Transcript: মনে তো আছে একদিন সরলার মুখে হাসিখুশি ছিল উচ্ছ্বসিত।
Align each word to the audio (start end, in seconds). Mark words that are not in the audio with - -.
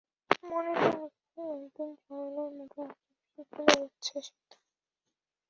মনে 0.43 0.73
তো 0.81 0.87
আছে 0.99 1.41
একদিন 1.55 1.89
সরলার 2.03 2.49
মুখে 2.57 2.81
হাসিখুশি 2.83 3.41
ছিল 3.51 3.67
উচ্ছ্বসিত। 3.81 4.49